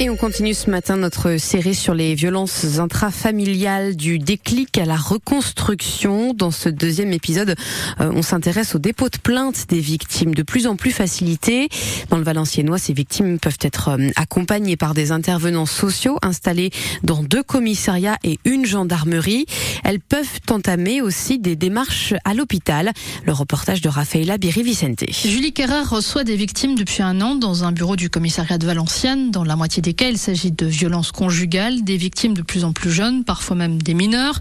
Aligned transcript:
Et 0.00 0.10
on 0.10 0.16
continue 0.16 0.54
ce 0.54 0.70
matin 0.70 0.96
notre 0.96 1.38
série 1.38 1.74
sur 1.74 1.92
les 1.92 2.14
violences 2.14 2.78
intrafamiliales 2.78 3.96
du 3.96 4.20
déclic 4.20 4.78
à 4.78 4.84
la 4.84 4.94
reconstruction. 4.94 6.34
Dans 6.34 6.52
ce 6.52 6.68
deuxième 6.68 7.12
épisode, 7.12 7.56
euh, 8.00 8.12
on 8.14 8.22
s'intéresse 8.22 8.76
au 8.76 8.78
dépôt 8.78 9.08
de 9.08 9.18
plainte 9.18 9.66
des 9.68 9.80
victimes 9.80 10.36
de 10.36 10.44
plus 10.44 10.68
en 10.68 10.76
plus 10.76 10.92
facilité. 10.92 11.68
Dans 12.10 12.16
le 12.16 12.22
Valenciennois, 12.22 12.78
ces 12.78 12.92
victimes 12.92 13.40
peuvent 13.40 13.58
être 13.60 13.88
euh, 13.88 14.10
accompagnées 14.14 14.76
par 14.76 14.94
des 14.94 15.10
intervenants 15.10 15.66
sociaux 15.66 16.16
installés 16.22 16.70
dans 17.02 17.24
deux 17.24 17.42
commissariats 17.42 18.18
et 18.22 18.38
une 18.44 18.66
gendarmerie. 18.66 19.46
Elles 19.82 19.98
peuvent 19.98 20.38
entamer 20.48 21.02
aussi 21.02 21.40
des 21.40 21.56
démarches 21.56 22.14
à 22.24 22.34
l'hôpital. 22.34 22.92
Le 23.24 23.32
reportage 23.32 23.80
de 23.80 23.88
Rafaela 23.88 24.38
Biri-Vicente. 24.38 25.06
Julie 25.10 25.52
Kerrer 25.52 25.82
reçoit 25.82 26.22
des 26.22 26.36
victimes 26.36 26.76
depuis 26.76 27.02
un 27.02 27.20
an 27.20 27.34
dans 27.34 27.64
un 27.64 27.72
bureau 27.72 27.96
du 27.96 28.10
commissariat 28.10 28.58
de 28.58 28.66
Valenciennes, 28.66 29.32
dans 29.32 29.42
la 29.42 29.56
moitié 29.56 29.82
des 29.82 29.87
il 30.10 30.18
s'agit 30.18 30.52
de 30.52 30.66
violences 30.66 31.12
conjugales, 31.12 31.82
des 31.82 31.96
victimes 31.96 32.34
de 32.34 32.42
plus 32.42 32.64
en 32.64 32.72
plus 32.72 32.90
jeunes, 32.90 33.24
parfois 33.24 33.56
même 33.56 33.80
des 33.80 33.94
mineurs, 33.94 34.38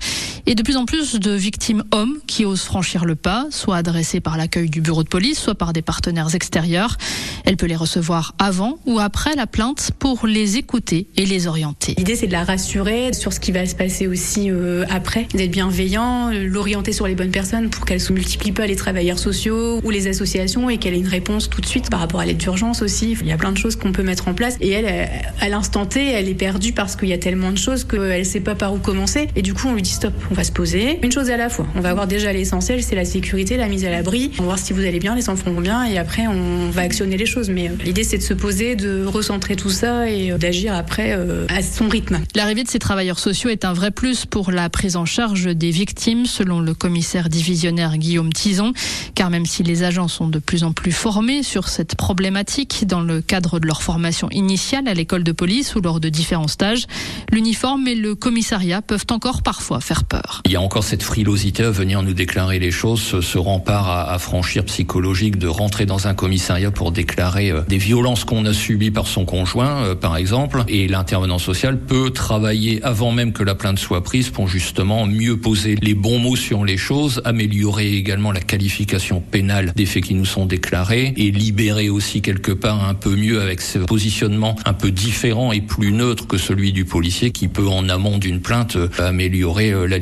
et 0.48 0.56
de 0.56 0.64
plus 0.64 0.78
en 0.78 0.86
plus 0.86 1.16
de 1.16 1.32
victimes 1.32 1.84
hommes 1.92 2.20
qui 2.26 2.46
osent 2.46 2.64
franchir 2.64 3.04
le 3.04 3.16
pas, 3.16 3.48
soit 3.52 3.76
adressées 3.76 4.22
par 4.22 4.38
l'accueil 4.38 4.70
du 4.70 4.80
bureau 4.80 5.04
de 5.04 5.10
police, 5.10 5.38
soit 5.38 5.56
par 5.56 5.74
des 5.74 5.82
partenaires 5.82 6.34
extérieurs. 6.34 6.98
Elle 7.44 7.58
peut 7.58 7.66
les 7.66 7.76
recevoir 7.76 8.34
avant 8.40 8.80
ou 8.86 9.00
après 9.00 9.36
la 9.36 9.46
plainte 9.46 9.92
pour 10.00 10.26
les 10.26 10.56
écouter 10.56 11.08
et 11.18 11.26
les 11.26 11.48
orienter. 11.48 11.96
L'idée, 11.98 12.16
c'est 12.16 12.28
de 12.28 12.32
la 12.32 12.46
rassurer 12.46 13.12
sur 13.12 13.34
ce 13.34 13.42
qui 13.42 13.52
va 13.52 13.66
se 13.66 13.76
passer 13.76 14.08
aussi 14.08 14.50
euh, 14.50 14.86
après, 14.90 15.28
d'être 15.34 15.52
bienveillant, 15.52 16.32
l'orienter 16.32 16.94
sur 16.94 17.08
les 17.08 17.16
bonnes 17.16 17.32
personnes 17.32 17.70
pour 17.70 17.86
qu'elle 17.86 18.00
se 18.00 18.14
multiplie 18.14 18.54
pas 18.54 18.68
les 18.68 18.78
travailleurs 18.78 19.20
sociaux 19.20 19.82
ou 19.84 19.90
les 19.90 20.08
associations 20.08 20.70
et 20.70 20.78
qu'elle 20.78 20.94
ait 20.94 21.00
une 21.00 21.08
réponse 21.08 21.50
tout 21.50 21.60
de 21.60 21.66
suite 21.66 21.90
par 21.90 22.00
rapport 22.00 22.22
à 22.22 22.26
l'aide 22.26 22.38
d'urgence 22.38 22.82
aussi. 22.82 23.18
Il 23.20 23.28
y 23.28 23.34
a 23.34 23.38
plein 23.38 23.52
de 23.52 23.58
choses 23.58 23.76
qu'on 23.76 23.92
peut 23.92 24.04
mettre 24.04 24.30
en 24.30 24.34
place 24.34 24.56
et 24.62 24.70
elle, 24.70 25.10
à 25.42 25.50
l'instant 25.50 25.86
T, 25.86 26.06
elle 26.10 26.30
est 26.30 26.36
perdue 26.36 26.72
parce 26.72 26.96
qu'il 26.96 27.10
y 27.10 27.14
a 27.14 27.18
tellement 27.18 27.52
de 27.52 27.58
choses 27.58 27.84
qu'elle 27.84 28.26
sait 28.26 28.40
pas 28.40 28.56
par 28.56 28.74
où 28.74 28.78
commencer 28.78 29.28
et 29.36 29.42
du 29.42 29.54
coup, 29.54 29.68
on 29.68 29.74
lui 29.74 29.82
dit 29.82 29.90
stop, 29.90 30.14
va 30.38 30.44
se 30.44 30.52
poser 30.52 31.00
une 31.02 31.12
chose 31.12 31.32
à 31.32 31.38
la 31.38 31.50
fois. 31.50 31.66
On 31.76 31.82
va 31.82 31.96
voir 31.96 32.06
déjà 32.06 32.32
l'essentiel, 32.32 32.84
c'est 32.84 32.96
la 32.96 33.06
sécurité, 33.06 33.58
la 33.58 33.68
mise 33.68 33.86
à 33.86 33.90
l'abri. 33.90 34.30
On 34.36 34.44
va 34.44 34.50
voir 34.50 34.60
si 34.60 34.72
vous 34.72 34.82
allez 34.82 35.00
bien, 35.00 35.16
les 35.16 35.30
enfants 35.30 35.52
vont 35.52 35.62
bien 35.62 35.84
et 35.84 35.98
après, 35.98 36.28
on 36.28 36.70
va 36.70 36.84
actionner 36.84 37.18
les 37.18 37.26
choses. 37.26 37.50
Mais 37.50 37.70
euh, 37.70 37.74
l'idée, 37.84 38.04
c'est 38.04 38.20
de 38.20 38.24
se 38.24 38.36
poser, 38.36 38.76
de 38.76 39.04
recentrer 39.04 39.56
tout 39.56 39.72
ça 39.72 40.08
et 40.08 40.32
euh, 40.32 40.38
d'agir 40.38 40.76
après 40.76 41.14
euh, 41.14 41.48
à 41.50 41.64
son 41.64 41.90
rythme. 41.90 42.20
L'arrivée 42.36 42.64
de 42.64 42.70
ces 42.70 42.78
travailleurs 42.78 43.18
sociaux 43.18 43.50
est 43.50 43.66
un 43.66 43.74
vrai 43.74 43.90
plus 43.90 44.28
pour 44.28 44.52
la 44.52 44.70
prise 44.70 44.96
en 44.96 45.06
charge 45.06 45.48
des 45.48 45.72
victimes, 45.72 46.28
selon 46.28 46.60
le 46.60 46.76
commissaire 46.76 47.30
divisionnaire 47.30 47.98
Guillaume 47.98 48.32
Tison. 48.32 48.74
Car 49.16 49.32
même 49.32 49.48
si 49.48 49.64
les 49.64 49.82
agents 49.82 50.08
sont 50.08 50.28
de 50.28 50.38
plus 50.38 50.64
en 50.64 50.72
plus 50.72 50.92
formés 50.92 51.42
sur 51.42 51.68
cette 51.68 51.96
problématique 51.96 52.86
dans 52.86 53.02
le 53.02 53.22
cadre 53.22 53.60
de 53.60 53.66
leur 53.66 53.82
formation 53.82 54.30
initiale 54.30 54.88
à 54.88 54.94
l'école 54.94 55.24
de 55.24 55.32
police 55.32 55.74
ou 55.74 55.82
lors 55.82 56.00
de 56.00 56.10
différents 56.10 56.48
stages, 56.48 56.86
l'uniforme 57.32 57.88
et 57.88 57.96
le 57.96 58.14
commissariat 58.14 58.84
peuvent 58.84 59.08
encore 59.10 59.42
parfois 59.42 59.80
faire 59.80 60.04
peur. 60.04 60.27
Il 60.46 60.52
y 60.52 60.56
a 60.56 60.62
encore 60.62 60.84
cette 60.84 61.04
frilosité 61.04 61.64
à 61.64 61.72
venir 61.72 62.02
nous 62.04 62.14
déclarer 62.14 62.60
les 62.60 62.72
choses, 62.72 63.22
ce 63.22 63.38
rempart 63.38 63.90
à 63.90 64.18
franchir 64.20 64.64
psychologique 64.66 65.38
de 65.38 65.48
rentrer 65.48 65.86
dans 65.86 66.08
un 66.08 66.14
commissariat 66.14 66.72
pour 66.72 66.92
déclarer 66.92 67.52
euh, 67.52 67.62
des 67.68 67.78
violences 67.78 68.24
qu'on 68.24 68.46
a 68.46 68.54
subies 68.54 68.92
par 68.92 69.08
son 69.08 69.26
conjoint, 69.26 69.84
euh, 69.84 69.96
par 69.96 70.18
exemple, 70.18 70.64
et 70.68 70.88
l'intervenant 70.88 71.40
social 71.40 71.80
peut 71.80 72.12
travailler 72.12 72.84
avant 72.84 73.12
même 73.12 73.34
que 73.34 73.44
la 73.44 73.56
plainte 73.56 73.80
soit 73.80 74.04
prise 74.04 74.30
pour 74.30 74.48
justement 74.48 75.06
mieux 75.06 75.38
poser 75.38 75.76
les 75.76 75.94
bons 75.94 76.20
mots 76.20 76.36
sur 76.36 76.66
les 76.66 76.78
choses, 76.78 77.22
améliorer 77.26 77.94
également 77.94 78.32
la 78.32 78.40
qualification 78.40 79.22
pénale 79.22 79.74
des 79.76 79.86
faits 79.86 80.04
qui 80.04 80.14
nous 80.14 80.26
sont 80.26 80.46
déclarés 80.46 81.14
et 81.18 81.32
libérer 81.32 81.90
aussi 81.90 82.22
quelque 82.22 82.52
part 82.52 82.88
un 82.88 82.94
peu 82.94 83.16
mieux 83.16 83.42
avec 83.42 83.62
ce 83.62 83.80
positionnement 83.80 84.56
un 84.66 84.74
peu 84.74 84.92
différent 84.92 85.52
et 85.52 85.62
plus 85.62 85.92
neutre 85.92 86.28
que 86.28 86.38
celui 86.38 86.74
du 86.74 86.86
policier 86.86 87.32
qui 87.32 87.48
peut 87.48 87.68
en 87.68 87.90
amont 87.90 88.18
d'une 88.18 88.42
plainte 88.42 88.76
euh, 88.76 88.90
améliorer 89.00 89.74
la 89.88 89.98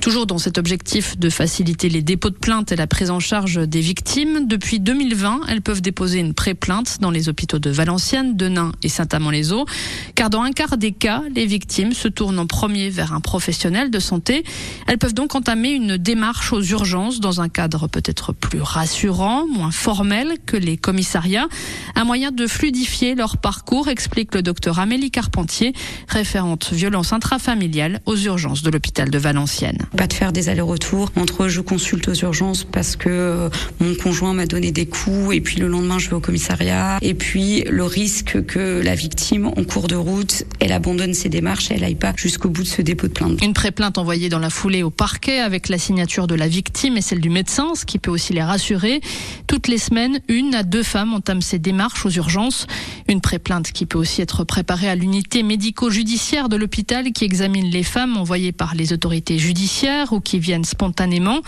Toujours 0.00 0.26
dans 0.26 0.38
cet 0.38 0.58
objectif 0.58 1.18
de 1.18 1.30
faciliter 1.30 1.88
les 1.88 2.02
dépôts 2.02 2.30
de 2.30 2.36
plainte 2.36 2.72
et 2.72 2.76
la 2.76 2.86
prise 2.86 3.10
en 3.10 3.20
charge 3.20 3.68
des 3.68 3.80
victimes, 3.80 4.48
depuis 4.48 4.80
2020, 4.80 5.42
elles 5.48 5.60
peuvent 5.60 5.82
déposer 5.82 6.18
une 6.18 6.34
pré-plainte 6.34 6.98
dans 7.00 7.10
les 7.10 7.28
hôpitaux 7.28 7.58
de 7.58 7.70
Valenciennes, 7.70 8.36
de 8.36 8.48
Nain 8.48 8.72
et 8.82 8.88
Saint-Amand-les-Eaux, 8.88 9.66
car 10.14 10.30
dans 10.30 10.42
un 10.42 10.52
quart 10.52 10.78
des 10.78 10.92
cas, 10.92 11.22
les 11.34 11.46
victimes 11.46 11.92
se 11.92 12.08
tournent 12.08 12.38
en 12.38 12.46
premier 12.46 12.90
vers 12.90 13.12
un 13.12 13.20
professionnel 13.20 13.90
de 13.90 13.98
santé. 13.98 14.42
Elles 14.86 14.98
peuvent 14.98 15.14
donc 15.14 15.34
entamer 15.34 15.72
une 15.72 15.96
démarche 15.96 16.52
aux 16.52 16.62
urgences 16.62 17.20
dans 17.20 17.40
un 17.40 17.48
cadre 17.48 17.86
peut-être 17.88 18.32
plus 18.32 18.62
rassurant, 18.62 19.46
moins 19.46 19.70
formel 19.70 20.38
que 20.46 20.56
les 20.56 20.76
commissariats, 20.76 21.48
un 21.94 22.04
moyen 22.04 22.30
de 22.30 22.46
fluidifier 22.46 23.14
leur 23.14 23.36
parcours, 23.36 23.88
explique 23.88 24.34
le 24.34 24.42
docteur 24.42 24.78
Amélie 24.78 25.10
Carpentier, 25.10 25.74
référente 26.08 26.72
violence 26.72 27.12
intrafamiliale 27.12 28.00
aux 28.06 28.16
urgences 28.16 28.62
de 28.62 28.70
l'hôpital 28.70 28.93
de 29.02 29.18
Valenciennes. 29.18 29.78
Pas 29.96 30.06
de 30.06 30.12
faire 30.12 30.32
des 30.32 30.48
allers-retours 30.48 31.10
entre 31.16 31.48
je 31.48 31.60
consulte 31.60 32.08
aux 32.08 32.14
urgences 32.14 32.64
parce 32.64 32.94
que 32.94 33.08
euh, 33.08 33.48
mon 33.80 33.94
conjoint 33.96 34.34
m'a 34.34 34.46
donné 34.46 34.70
des 34.70 34.86
coups 34.86 35.34
et 35.34 35.40
puis 35.40 35.58
le 35.58 35.66
lendemain 35.66 35.98
je 35.98 36.08
vais 36.08 36.14
au 36.14 36.20
commissariat. 36.20 36.98
Et 37.02 37.14
puis 37.14 37.64
le 37.68 37.84
risque 37.84 38.44
que 38.46 38.80
la 38.82 38.94
victime, 38.94 39.46
en 39.46 39.64
cours 39.64 39.88
de 39.88 39.96
route, 39.96 40.44
elle 40.60 40.72
abandonne 40.72 41.12
ses 41.12 41.28
démarches 41.28 41.70
et 41.70 41.74
elle 41.74 41.80
n'aille 41.80 41.96
pas 41.96 42.12
jusqu'au 42.16 42.48
bout 42.48 42.62
de 42.62 42.68
ce 42.68 42.82
dépôt 42.82 43.08
de 43.08 43.12
plainte. 43.12 43.42
Une 43.42 43.52
pré-plainte 43.52 43.98
envoyée 43.98 44.28
dans 44.28 44.38
la 44.38 44.50
foulée 44.50 44.84
au 44.84 44.90
parquet 44.90 45.40
avec 45.40 45.68
la 45.68 45.78
signature 45.78 46.28
de 46.28 46.36
la 46.36 46.46
victime 46.46 46.96
et 46.96 47.00
celle 47.00 47.20
du 47.20 47.30
médecin, 47.30 47.74
ce 47.74 47.84
qui 47.84 47.98
peut 47.98 48.12
aussi 48.12 48.32
les 48.32 48.42
rassurer. 48.42 49.00
Toutes 49.48 49.66
les 49.66 49.78
semaines, 49.78 50.20
une 50.28 50.54
à 50.54 50.62
deux 50.62 50.84
femmes 50.84 51.14
entament 51.14 51.42
ces 51.42 51.58
démarches 51.58 52.06
aux 52.06 52.10
urgences. 52.10 52.66
Une 53.08 53.20
pré-plainte 53.20 53.72
qui 53.72 53.86
peut 53.86 53.98
aussi 53.98 54.22
être 54.22 54.44
préparée 54.44 54.88
à 54.88 54.94
l'unité 54.94 55.42
médico-judiciaire 55.42 56.48
de 56.48 56.56
l'hôpital 56.56 57.12
qui 57.12 57.24
examine 57.24 57.68
les 57.70 57.82
femmes 57.82 58.16
envoyées 58.16 58.52
par 58.52 58.74
les 58.74 58.83
autorités 58.92 59.38
judiciaires 59.38 60.12
ou 60.12 60.20
qui 60.20 60.38
viennent 60.38 60.64
spontanément. 60.64 61.40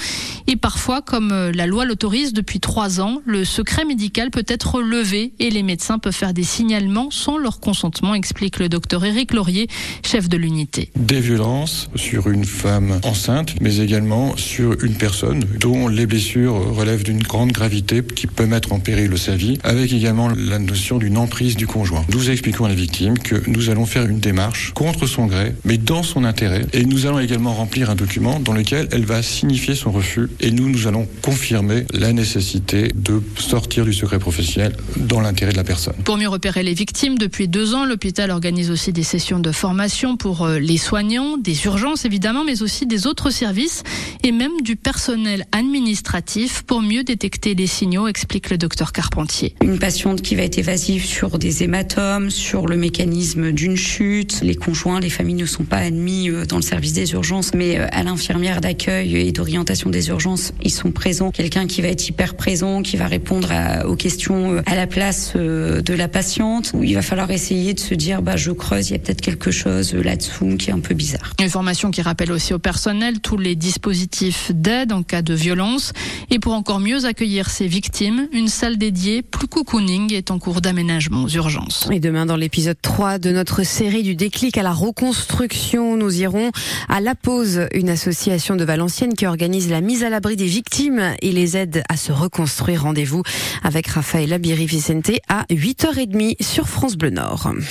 Et 0.46 0.56
parfois, 0.56 1.02
comme 1.02 1.50
la 1.54 1.66
loi 1.66 1.84
l'autorise 1.84 2.32
depuis 2.32 2.60
trois 2.60 3.00
ans, 3.00 3.20
le 3.24 3.44
secret 3.44 3.84
médical 3.84 4.30
peut 4.30 4.44
être 4.48 4.80
levé 4.80 5.32
et 5.38 5.50
les 5.50 5.62
médecins 5.62 5.98
peuvent 5.98 6.14
faire 6.14 6.32
des 6.32 6.44
signalements 6.44 7.10
sans 7.10 7.38
leur 7.38 7.60
consentement, 7.60 8.14
explique 8.14 8.58
le 8.58 8.68
docteur 8.68 9.04
Éric 9.04 9.32
Laurier, 9.32 9.68
chef 10.04 10.28
de 10.28 10.36
l'unité. 10.36 10.90
Des 10.96 11.20
violences 11.20 11.88
sur 11.94 12.28
une 12.28 12.44
femme 12.44 13.00
enceinte, 13.04 13.54
mais 13.60 13.78
également 13.78 14.36
sur 14.36 14.82
une 14.84 14.94
personne 14.94 15.44
dont 15.60 15.88
les 15.88 16.06
blessures 16.06 16.74
relèvent 16.74 17.04
d'une 17.04 17.22
grande 17.22 17.52
gravité 17.52 18.02
qui 18.02 18.26
peut 18.26 18.46
mettre 18.46 18.72
en 18.72 18.80
péril 18.80 19.16
sa 19.18 19.34
vie, 19.36 19.58
avec 19.62 19.92
également 19.92 20.28
la 20.28 20.58
notion 20.58 20.98
d'une 20.98 21.16
emprise 21.16 21.56
du 21.56 21.66
conjoint. 21.66 22.04
Nous 22.12 22.30
expliquons 22.30 22.64
à 22.64 22.68
la 22.68 22.74
victime 22.74 23.18
que 23.18 23.48
nous 23.48 23.70
allons 23.70 23.86
faire 23.86 24.06
une 24.06 24.20
démarche 24.20 24.72
contre 24.74 25.06
son 25.06 25.26
gré, 25.26 25.54
mais 25.64 25.78
dans 25.78 26.02
son 26.02 26.24
intérêt, 26.24 26.66
et 26.72 26.84
nous 26.84 27.06
allons 27.06 27.18
également 27.26 27.54
remplir 27.54 27.90
un 27.90 27.96
document 27.96 28.38
dans 28.38 28.52
lequel 28.52 28.88
elle 28.92 29.04
va 29.04 29.20
signifier 29.20 29.74
son 29.74 29.90
refus, 29.90 30.28
et 30.40 30.52
nous, 30.52 30.68
nous 30.68 30.86
allons 30.86 31.08
confirmer 31.22 31.84
la 31.92 32.12
nécessité 32.12 32.92
de 32.94 33.20
sortir 33.36 33.84
du 33.84 33.92
secret 33.92 34.20
professionnel 34.20 34.76
dans 34.96 35.20
l'intérêt 35.20 35.50
de 35.50 35.56
la 35.56 35.64
personne. 35.64 35.94
Pour 36.04 36.18
mieux 36.18 36.28
repérer 36.28 36.62
les 36.62 36.72
victimes, 36.72 37.18
depuis 37.18 37.48
deux 37.48 37.74
ans, 37.74 37.84
l'hôpital 37.84 38.30
organise 38.30 38.70
aussi 38.70 38.92
des 38.92 39.02
sessions 39.02 39.40
de 39.40 39.50
formation 39.50 40.16
pour 40.16 40.44
euh, 40.44 40.60
les 40.60 40.76
soignants, 40.76 41.36
des 41.36 41.64
urgences 41.64 42.04
évidemment, 42.04 42.44
mais 42.44 42.62
aussi 42.62 42.86
des 42.86 43.08
autres 43.08 43.30
services 43.30 43.82
et 44.22 44.30
même 44.30 44.60
du 44.62 44.76
personnel 44.76 45.46
administratif 45.50 46.62
pour 46.62 46.80
mieux 46.80 47.02
détecter 47.02 47.54
les 47.54 47.66
signaux, 47.66 48.06
explique 48.06 48.50
le 48.50 48.58
docteur 48.58 48.92
Carpentier. 48.92 49.56
Une 49.62 49.80
patiente 49.80 50.22
qui 50.22 50.36
va 50.36 50.42
être 50.42 50.58
évasive 50.58 51.04
sur 51.04 51.38
des 51.38 51.64
hématomes, 51.64 52.30
sur 52.30 52.68
le 52.68 52.76
mécanisme 52.76 53.50
d'une 53.50 53.76
chute. 53.76 54.40
Les 54.42 54.54
conjoints, 54.54 55.00
les 55.00 55.10
familles 55.10 55.34
ne 55.34 55.46
sont 55.46 55.64
pas 55.64 55.78
admis 55.78 56.30
euh, 56.30 56.46
dans 56.46 56.56
le 56.56 56.62
service 56.62 56.92
des 56.92 57.12
urgences, 57.12 57.15
mais 57.54 57.78
euh, 57.78 57.86
à 57.92 58.02
l'infirmière 58.02 58.60
d'accueil 58.60 59.16
et 59.16 59.32
d'orientation 59.32 59.90
des 59.90 60.08
urgences, 60.08 60.52
ils 60.62 60.70
sont 60.70 60.90
présents. 60.90 61.30
Quelqu'un 61.30 61.66
qui 61.66 61.80
va 61.80 61.88
être 61.88 62.06
hyper 62.08 62.34
présent, 62.34 62.82
qui 62.82 62.96
va 62.96 63.06
répondre 63.06 63.48
aux 63.86 63.96
questions 63.96 64.54
euh, 64.54 64.62
à 64.66 64.74
la 64.74 64.86
place 64.86 65.32
euh, 65.36 65.80
de 65.80 65.94
la 65.94 66.08
patiente 66.08 66.72
où 66.74 66.82
il 66.82 66.94
va 66.94 67.02
falloir 67.02 67.30
essayer 67.30 67.74
de 67.74 67.80
se 67.80 67.94
dire 67.94 68.22
bah 68.22 68.36
je 68.36 68.50
creuse, 68.50 68.90
il 68.90 68.92
y 68.92 68.96
a 68.96 68.98
peut-être 68.98 69.20
quelque 69.20 69.50
chose 69.50 69.94
là-dessous 69.94 70.56
qui 70.56 70.70
est 70.70 70.72
un 70.72 70.80
peu 70.80 70.94
bizarre. 70.94 71.32
Une 71.40 71.48
formation 71.48 71.90
qui 71.90 72.02
rappelle 72.02 72.32
aussi 72.32 72.52
au 72.52 72.58
personnel 72.58 73.20
tous 73.20 73.38
les 73.38 73.56
dispositifs 73.56 74.52
d'aide 74.52 74.92
en 74.92 75.02
cas 75.02 75.22
de 75.22 75.34
violence 75.34 75.92
et 76.30 76.38
pour 76.38 76.52
encore 76.52 76.80
mieux 76.80 77.04
accueillir 77.04 77.48
ces 77.48 77.66
victimes, 77.66 78.28
une 78.32 78.48
salle 78.48 78.76
dédiée 78.76 79.22
plus 79.22 79.48
cocooning 79.48 80.12
est 80.12 80.30
en 80.30 80.38
cours 80.38 80.60
d'aménagement 80.60 81.24
aux 81.24 81.28
urgences. 81.28 81.88
Et 81.90 82.00
demain 82.00 82.26
dans 82.26 82.36
l'épisode 82.36 82.76
3 82.80 83.18
de 83.18 83.30
notre 83.30 83.62
série 83.62 84.02
du 84.02 84.14
déclic 84.14 84.58
à 84.58 84.62
la 84.62 84.72
reconstruction, 84.72 85.96
nous 85.96 86.20
irons 86.20 86.50
à 86.88 87.00
La 87.00 87.05
Pause, 87.14 87.68
une 87.72 87.88
association 87.88 88.56
de 88.56 88.64
Valenciennes 88.64 89.14
qui 89.14 89.26
organise 89.26 89.70
la 89.70 89.80
mise 89.80 90.02
à 90.02 90.10
l'abri 90.10 90.36
des 90.36 90.46
victimes 90.46 91.14
et 91.22 91.30
les 91.30 91.56
aide 91.56 91.82
à 91.88 91.96
se 91.96 92.10
reconstruire. 92.10 92.82
Rendez-vous 92.82 93.22
avec 93.62 93.86
Raphaël 93.86 94.30
Labiri 94.30 94.66
Vicente 94.66 95.12
à 95.28 95.44
8h30 95.50 96.42
sur 96.42 96.68
France 96.68 96.96
Bleu 96.96 97.10
Nord. 97.10 97.52